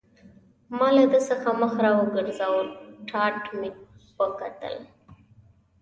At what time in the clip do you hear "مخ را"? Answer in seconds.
1.61-1.91